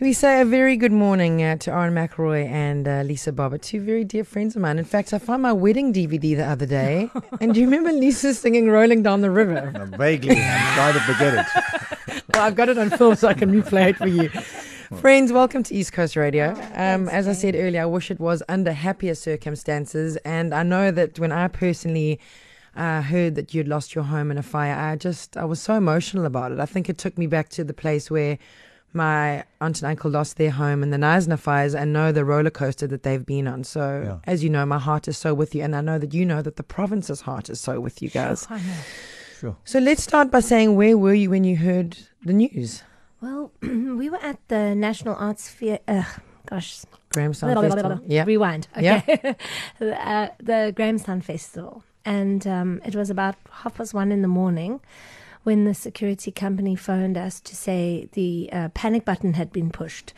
[0.00, 3.80] We say a very good morning uh, to Aaron McElroy and uh, Lisa Bobbitt, two
[3.80, 4.78] very dear friends of mine.
[4.78, 7.10] In fact, I found my wedding DVD the other day.
[7.40, 9.72] and do you remember Lisa singing Rolling Down the River?
[9.72, 12.24] No, vaguely, I'm trying to forget it.
[12.32, 14.28] well, I've got it on film so I can replay it for you.
[15.00, 16.54] Friends, welcome to East Coast Radio.
[16.74, 20.16] Um, as I said earlier, I wish it was under happier circumstances.
[20.18, 22.20] And I know that when I personally
[22.76, 25.74] uh, heard that you'd lost your home in a fire, I just, I was so
[25.74, 26.60] emotional about it.
[26.60, 28.38] I think it took me back to the place where
[28.92, 32.50] my aunt and uncle lost their home in the Knysna fires and know the roller
[32.50, 33.64] coaster that they've been on.
[33.64, 34.18] So, Yeah.
[34.32, 35.62] as you know, my heart is so with you.
[35.62, 38.46] And I know that you know that the province's heart is so with you guys.
[39.40, 39.56] Sure.
[39.64, 42.82] So, let's start by saying, where were you when you heard the news?
[43.20, 45.80] Well, we were at the National Arts Fair.
[45.86, 46.02] Uh,
[46.46, 47.96] gosh, Grahamstown blah, blah, blah, Festival.
[47.98, 48.14] blah, blah.
[48.14, 48.24] Yeah.
[48.24, 48.68] rewind.
[48.80, 49.02] Yeah.
[49.08, 49.36] Okay.
[49.80, 51.84] uh, the Grahamstown Festival.
[52.04, 54.80] And um, it was about half past one in the morning
[55.48, 60.12] when the security company phoned us to say the uh, panic button had been pushed.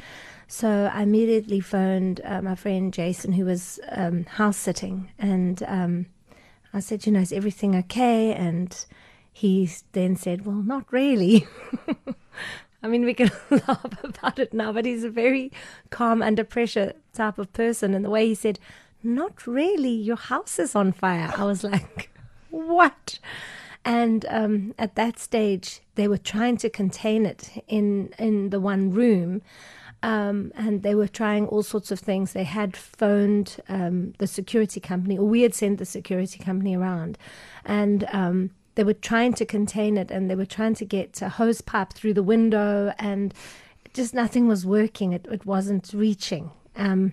[0.48, 6.06] So I immediately phoned uh, my friend Jason, who was um, house sitting, and um,
[6.74, 8.74] I said, "You know, is everything okay?" And
[9.32, 11.46] he then said, "Well, not really."
[12.82, 15.52] I mean, we can laugh about it now, but he's a very
[15.90, 17.94] calm under pressure type of person.
[17.94, 18.58] And the way he said,
[19.04, 21.32] Not really, your house is on fire.
[21.36, 22.10] I was like,
[22.50, 23.20] What?
[23.84, 28.90] And um, at that stage, they were trying to contain it in, in the one
[28.90, 29.42] room.
[30.02, 32.32] Um, and they were trying all sorts of things.
[32.32, 37.18] They had phoned um, the security company, or we had sent the security company around,
[37.66, 41.28] and um, they were trying to contain it, and they were trying to get a
[41.28, 43.34] hose pipe through the window, and
[43.92, 45.12] just nothing was working.
[45.12, 46.50] It, it wasn't reaching.
[46.76, 47.12] Um,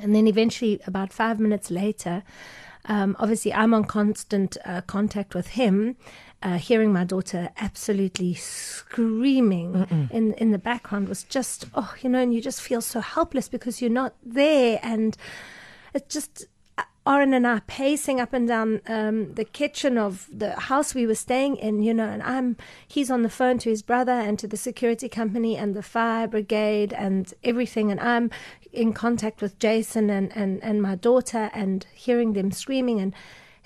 [0.00, 2.22] and then eventually, about five minutes later,
[2.86, 5.96] um, obviously I'm on constant uh, contact with him,
[6.42, 12.20] uh, hearing my daughter absolutely screaming in in the background was just oh you know,
[12.20, 15.16] and you just feel so helpless because you're not there, and
[15.94, 16.46] it just.
[17.08, 21.14] Aaron and I pacing up and down um, the kitchen of the house we were
[21.14, 22.56] staying in, you know, and I'm
[22.88, 26.26] he's on the phone to his brother and to the security company and the fire
[26.26, 28.32] brigade and everything, and I'm
[28.76, 33.14] in contact with Jason and, and, and my daughter and hearing them screaming and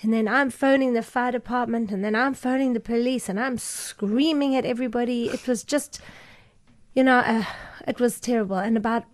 [0.02, 3.58] and then I'm phoning the fire department and then I'm phoning the police and I'm
[3.58, 5.28] screaming at everybody.
[5.28, 6.00] It was just,
[6.94, 7.44] you know, uh,
[7.86, 8.56] it was terrible.
[8.56, 9.04] And about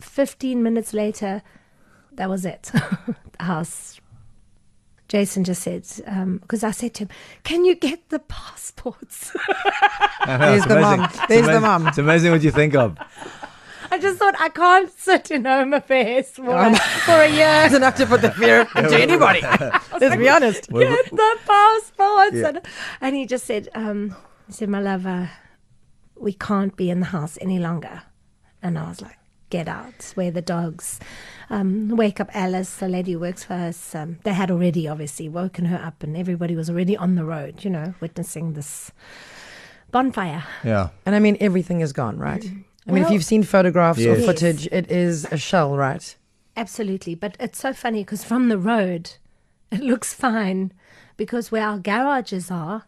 [0.00, 1.40] 15 minutes later,
[2.14, 2.62] that was it.
[3.38, 4.00] the house.
[5.06, 5.84] Jason just said,
[6.40, 7.08] because I said to him,
[7.44, 9.30] Can you get the passports?
[10.20, 10.80] I know, There's the amazing.
[10.98, 11.04] mum.
[11.04, 11.86] It's There's the amazing- mum.
[11.86, 12.98] It's amazing what you think of.
[13.90, 17.62] I just thought, I can't sit in home affairs for, a, for a year.
[17.66, 19.40] It's enough to put the fear into anybody.
[20.00, 20.68] Let's be honest.
[20.70, 22.36] Get the passports.
[22.36, 22.48] Yeah.
[22.48, 22.60] And,
[23.00, 24.14] and he just said, um,
[24.46, 25.26] he said, My love, uh,
[26.16, 28.02] we can't be in the house any longer.
[28.62, 29.18] And I was like,
[29.50, 30.98] Get out, where the dogs.
[31.48, 33.94] Um, wake up Alice, the lady who works for us.
[33.94, 37.62] Um, they had already obviously woken her up, and everybody was already on the road,
[37.62, 38.90] you know, witnessing this
[39.92, 40.42] bonfire.
[40.64, 40.88] Yeah.
[41.06, 42.44] And I mean, everything is gone, right?
[42.86, 46.16] I mean, if you've seen photographs or footage, it is a shell, right?
[46.56, 47.14] Absolutely.
[47.14, 49.12] But it's so funny because from the road,
[49.70, 50.72] it looks fine
[51.16, 52.84] because where our garages are,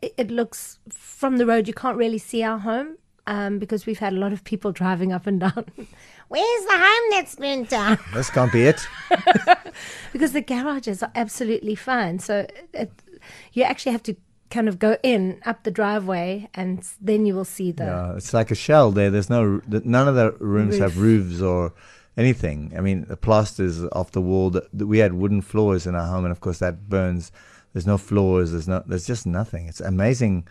[0.00, 2.96] it, it looks from the road, you can't really see our home
[3.26, 5.64] um, because we've had a lot of people driving up and down.
[6.28, 7.98] Where's the home that's burnt down?
[8.14, 8.86] This can't be it.
[10.12, 12.18] because the garages are absolutely fine.
[12.18, 12.90] So it,
[13.52, 14.16] you actually have to
[14.52, 17.84] kind of go in up the driveway and then you will see the.
[17.84, 19.10] Yeah, it's like a shell there.
[19.10, 21.72] There's no, none of the rooms have roofs or
[22.16, 22.72] anything.
[22.76, 24.50] I mean, the plasters off the wall.
[24.50, 27.32] The, the, we had wooden floors in our home, and of course that burns.
[27.72, 28.52] There's no floors.
[28.52, 28.82] There's no.
[28.86, 29.66] There's just nothing.
[29.66, 30.46] It's amazing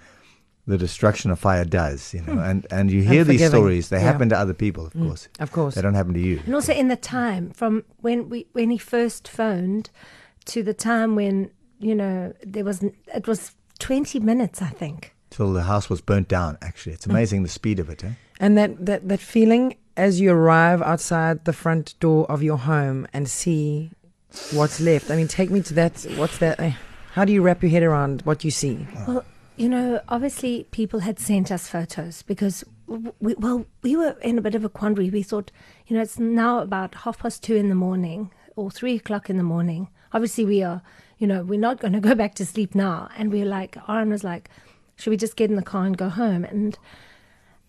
[0.68, 2.14] the destruction of fire does.
[2.14, 2.40] You know, hmm.
[2.40, 3.90] and and you hear these stories.
[3.90, 4.12] They Yeah.
[4.12, 5.08] happen to other people, of mm.
[5.08, 5.30] course.
[5.40, 5.76] Of course.
[5.76, 6.42] They don't happen to you.
[6.46, 9.92] And also in the time from when we when he first phoned
[10.46, 13.52] to the time when you know there was it was
[13.82, 15.14] twenty minutes I think.
[15.30, 16.58] Till the house was burnt down.
[16.62, 18.04] Actually, it's amazing the speed of it.
[18.04, 18.12] Eh?
[18.40, 23.08] And that, that, that feeling as you arrive outside the front door of your home
[23.14, 23.92] and see
[24.52, 25.10] what's left.
[25.10, 25.94] I mean, take me to that.
[26.18, 26.60] What's that?
[26.60, 26.74] eh,
[27.14, 28.86] How do you wrap your head around what you see?
[29.08, 29.24] Well,
[29.56, 34.42] you know, obviously people had sent us photos because we, well we were in a
[34.42, 35.10] bit of a quandary.
[35.10, 35.50] We thought,
[35.88, 39.38] you know, it's now about half past two in the morning or three o'clock in
[39.38, 39.88] the morning.
[40.14, 40.82] Obviously we are,
[41.18, 43.10] you know, we're not going to go back to sleep now.
[43.18, 44.50] And we are like, Aaron was like,
[44.96, 46.44] should we just get in the car and go home?
[46.46, 46.78] And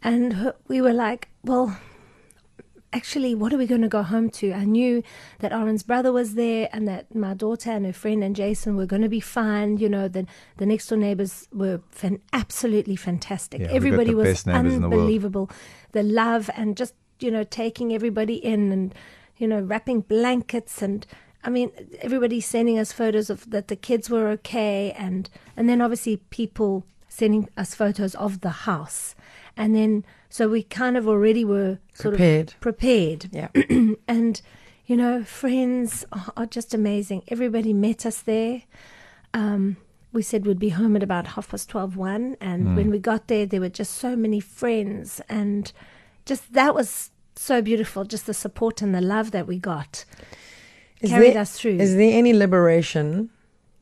[0.03, 1.77] and her- we were like, well,
[2.93, 4.53] actually, what are we going to go home to?
[4.53, 5.03] I knew
[5.39, 8.85] that Aaron's brother was there and that my daughter and her friend and Jason were
[8.87, 9.79] going to be fine.
[9.79, 10.27] You know, the,
[10.59, 13.61] the next door neighbors were fan- absolutely fantastic.
[13.63, 15.51] Yeah, everybody was in the unbelievable.
[15.93, 18.95] The love and just, you know, taking everybody in and,
[19.39, 21.07] you know, wrapping blankets and
[21.45, 25.81] I mean, everybody sending us photos of that the kids were okay, and and then
[25.81, 29.15] obviously people sending us photos of the house,
[29.57, 32.49] and then so we kind of already were sort Prepared.
[32.51, 33.49] of prepared, Yeah.
[34.09, 34.41] and
[34.87, 36.05] you know, friends
[36.37, 37.23] are, just amazing.
[37.29, 38.63] Everybody met us there.
[39.35, 39.77] Um,
[40.13, 43.29] we said we'd be home at about half past twelve one, and when we got
[43.29, 45.73] there, there were just so many friends, and
[46.25, 48.05] just that was so beautiful.
[48.05, 50.05] Just the support and the love that we got
[51.03, 51.77] Is carried there- us through.
[51.77, 53.31] Is there any liberation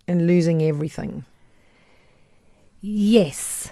[0.08, 1.24] in losing everything?
[2.80, 3.70] Yes.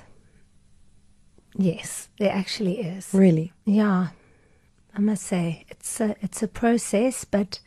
[1.56, 3.08] Yes, there actually is.
[3.12, 3.52] Really?
[3.64, 4.08] Yeah.
[4.94, 7.60] I must say it's a it's a process, but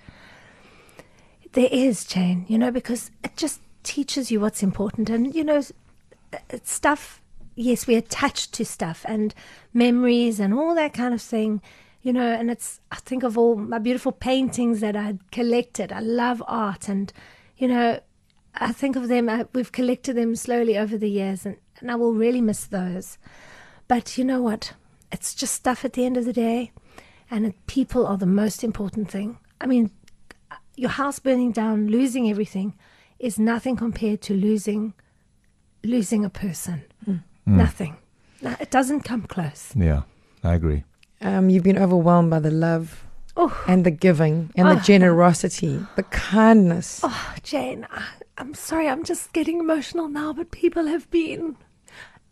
[1.53, 5.61] there is Jane, you know, because it just teaches you what's important and you know
[6.49, 7.21] it's stuff
[7.55, 9.33] yes, we're attached to stuff and
[9.73, 11.61] memories and all that kind of thing.
[12.01, 15.91] You know, and it's I think of all my beautiful paintings that I collected.
[15.91, 17.13] I love art and
[17.57, 17.99] you know,
[18.55, 19.29] I think of them.
[19.29, 23.17] I, we've collected them slowly over the years, and, and I will really miss those.
[23.87, 24.73] But you know what?
[25.11, 26.71] It's just stuff at the end of the day,
[27.29, 29.37] and it, people are the most important thing.
[29.59, 29.91] I mean,
[30.75, 32.73] your house burning down, losing everything,
[33.19, 34.93] is nothing compared to losing
[35.83, 36.83] losing a person.
[37.05, 37.15] Hmm.
[37.45, 37.57] Hmm.
[37.57, 37.97] Nothing.
[38.41, 39.73] No, it doesn't come close.
[39.75, 40.03] Yeah,
[40.43, 40.83] I agree.
[41.21, 43.05] Um, you've been overwhelmed by the love
[43.37, 44.79] Oh, and the giving and the Oh.
[44.79, 46.99] generosity, the kindness.
[47.03, 48.03] oh Jane, I,
[48.37, 51.55] I'm sorry, I'm just getting emotional now, but people have been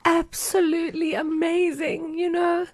[0.05, 2.65] absolutely amazing, you know.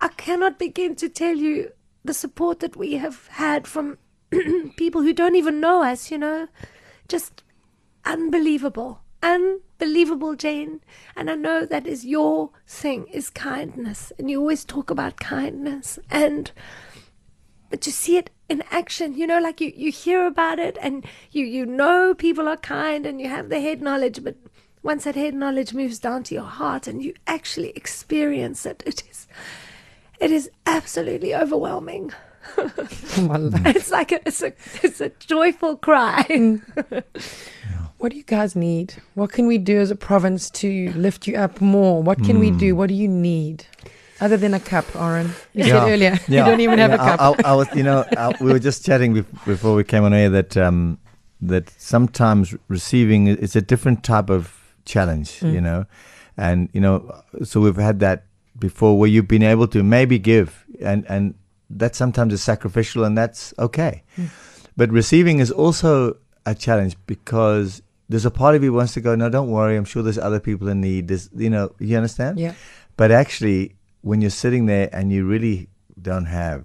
[0.00, 1.72] I cannot begin to tell you
[2.04, 3.98] the support that we have had from
[4.76, 6.48] people who don't even know us, you know.
[7.08, 7.42] Just
[8.04, 9.00] unbelievable.
[9.22, 9.62] Unbelievable,
[10.36, 10.80] Jane.
[11.16, 14.12] And I know that is your thing, is kindness.
[14.18, 15.98] And you always talk about kindness.
[16.10, 16.50] And
[17.70, 21.04] but you see it in action, you know, like you, you hear about it and
[21.30, 24.36] you, you know people are kind and you have the head knowledge, but
[24.82, 29.02] once that head knowledge moves down to your heart and you actually experience it, it
[29.10, 29.26] is
[30.18, 32.12] it is absolutely overwhelming.
[32.56, 34.52] It's like a it's a
[34.82, 36.24] it's a joyful cry.
[36.30, 37.04] Mm.
[37.98, 38.94] What do you guys need?
[39.14, 42.02] What can we do as a province to lift you up more?
[42.02, 42.76] What can we do?
[42.76, 43.66] What do you need?
[44.20, 45.26] Other than a cup, Aaron.
[45.52, 45.66] You Yeah.
[45.84, 47.20] said earlier you don't even have a cup.
[47.20, 50.12] I, I, I was, you know, I, we were just chatting before we came on
[50.12, 50.98] air that um,
[51.40, 54.52] that sometimes receiving is a different type of
[54.84, 55.52] challenge, Mm.
[55.52, 55.84] you know,
[56.36, 58.24] and you know, so we've had that
[58.58, 61.34] before where you've been able to maybe give, and and
[61.70, 64.02] that sometimes is sacrificial, and that's okay.
[64.16, 64.30] Mm.
[64.76, 66.16] But receiving is also
[66.46, 69.84] a challenge because there's a part of you wants to go, no, don't worry, I'm
[69.84, 71.08] sure there's other people in need.
[71.08, 72.38] There's, you know, you understand?
[72.38, 72.54] yeah.
[72.96, 75.68] But actually, when you're sitting there and you really
[76.00, 76.64] don't have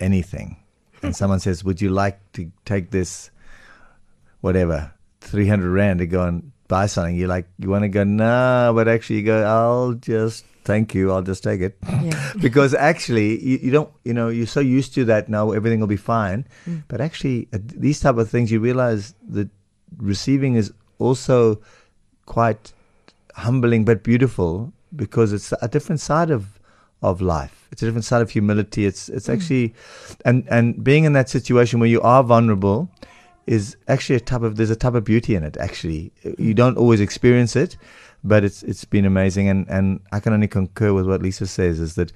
[0.00, 0.56] anything,
[1.02, 3.30] and someone says, "Would you like to take this,
[4.40, 8.02] whatever, three hundred rand to go and buy something?" You're like, you want to go,
[8.02, 12.32] no, but actually, you go, "I'll just thank you, I'll just take it," Yeah.
[12.40, 15.86] because actually, you, you don't, you know, you're so used to that now, everything will
[15.86, 16.44] be fine.
[16.66, 16.82] Mm.
[16.88, 19.48] But actually, these type of things, you realize that
[19.96, 21.60] receiving is also
[22.26, 22.72] quite
[23.34, 26.58] humbling but beautiful because it's a different side of
[27.00, 27.68] of life.
[27.70, 28.84] It's a different side of humility.
[28.86, 29.34] It's it's mm.
[29.34, 29.74] actually
[30.24, 32.90] and and being in that situation where you are vulnerable
[33.46, 36.12] is actually a type of there's a type of beauty in it actually.
[36.22, 36.56] You mm.
[36.56, 37.76] don't always experience it,
[38.24, 41.80] but it's it's been amazing and and I can only concur with what Lisa says
[41.80, 42.12] is that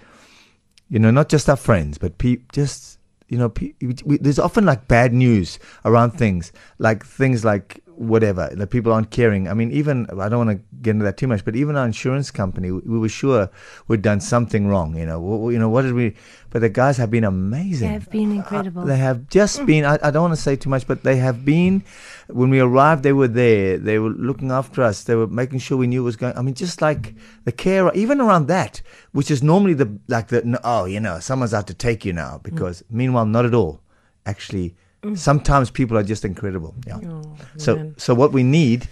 [0.89, 2.99] you know not just our friends but pe- just
[3.33, 8.51] you know pe- we, there's often like bad news around things like things like whatever
[8.55, 9.49] that people aren't caring.
[9.49, 11.87] I mean even i don't want to get into that too much but even our
[11.87, 13.51] insurance company we, we were sure
[13.89, 15.51] we'd done something wrong you know?
[15.51, 16.15] You know what did we
[16.51, 17.89] but the guys have been amazing.
[17.89, 18.85] They have been uh, incredible.
[18.85, 19.67] they have just mm.
[19.67, 21.85] been I, I don't want to say too much but they have been
[22.29, 23.79] when we arrived they were there.
[23.79, 25.05] They were looking after us.
[25.05, 27.93] They were making sure we knew what was going i mean just like the care
[27.95, 28.83] even around that
[29.13, 32.41] which is normally the like the oh you know someone's out to take you now
[32.43, 32.97] because mm.
[32.97, 33.81] meanwhile not at all.
[34.25, 34.77] Actually
[35.15, 36.99] sometimes people are just incredible yeah.
[37.05, 37.95] Oh, so man.
[37.99, 38.89] so what we need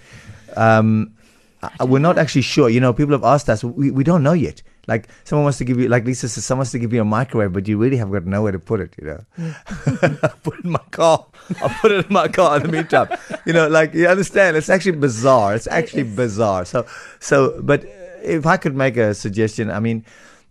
[0.56, 1.12] um
[1.62, 2.68] uh, we're not actually sure.
[2.68, 4.62] You know people have asked us we, we don't know yet.
[4.86, 7.04] Like someone wants to give you like lisa says someone wants to give you a
[7.04, 9.24] microwave but you really have got nowhere to put it you know.
[10.22, 11.26] I put it in my car.
[11.62, 13.08] I'll put it in my car in the meantime.
[13.44, 15.54] You know like you understand it's actually bizarre.
[15.54, 16.64] It's actually bizarre.
[16.64, 16.86] So
[17.18, 17.84] so but
[18.22, 20.04] if i could make a suggestion i mean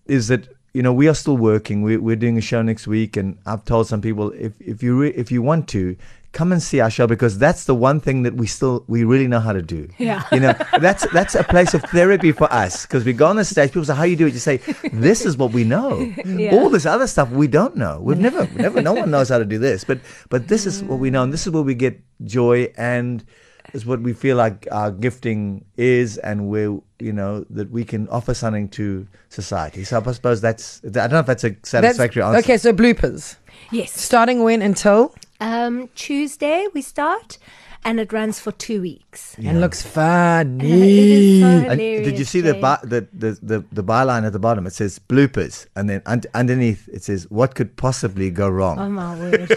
[0.07, 1.81] is that you know, we are still working.
[1.81, 4.99] We, we're doing a show next week, and I've told some people if if you
[4.99, 5.95] re- if you want to
[6.31, 9.27] come and see our show because that's the one thing that we still we really
[9.27, 9.89] know how to do.
[9.97, 10.23] Yeah.
[10.31, 13.45] You know, that's that's a place of therapy for us because we go on the
[13.45, 13.71] stage.
[13.71, 14.57] People say, "How you do it?" You say,
[14.93, 16.13] "This is what we know.
[16.25, 16.55] Yeah.
[16.55, 17.99] All this other stuff we don't know.
[18.01, 19.99] We've never never no one knows how to do this, but
[20.29, 20.87] but this is mm.
[20.87, 23.25] what we know, and this is where we get joy and."
[23.73, 28.07] Is what we feel like our gifting is, and where you know that we can
[28.09, 29.83] offer something to society.
[29.83, 32.39] So I suppose that's I don't know if that's a That's, satisfactory answer.
[32.39, 33.35] okay, so bloopers.
[33.71, 33.91] Yes.
[33.99, 35.13] Starting when until?
[35.41, 37.37] Um, Tuesday we start,
[37.85, 39.35] and it runs for two weeks.
[39.37, 40.71] And looks funny.
[40.71, 42.07] is so And hilarious.
[42.07, 42.61] did you see the, Jane.
[42.61, 44.67] by, the, the the the byline at the bottom?
[44.67, 48.77] It says bloopers, and then un- underneath it says what could possibly go wrong.
[48.79, 49.49] Oh my word!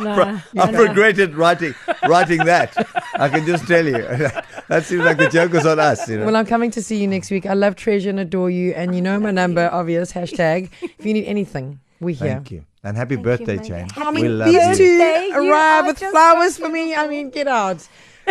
[0.00, 0.82] no, I've no.
[0.86, 1.74] regretted writing
[2.08, 2.76] writing that.
[3.14, 3.92] I can just tell you.
[4.68, 6.08] that seems like the joke was on us.
[6.08, 6.26] You know.
[6.26, 7.46] Well, I'm coming to see you next week.
[7.46, 8.72] I love, treasure, and adore you.
[8.72, 10.70] And you know my number, obvious hashtag.
[10.82, 12.34] If you need anything, we're here.
[12.34, 13.88] Thank you, and happy Thank birthday, my Jane.
[13.88, 14.04] dear.
[14.04, 14.86] I we love these you.
[14.86, 16.94] two Birthday, you arrive with flowers for me.
[16.94, 17.86] I mean, get out.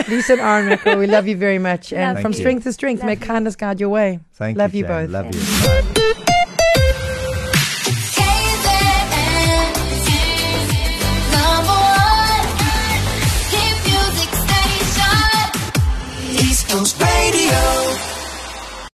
[0.07, 1.91] Lisa and Aaron Macro, we love you very much.
[1.91, 2.37] And Love from you.
[2.37, 3.19] strength to strength, Love may you.
[3.19, 4.19] kindness guide your way.
[4.35, 5.07] Thank love you, you Jane.
[5.07, 5.09] both.
[5.11, 6.00] Love you.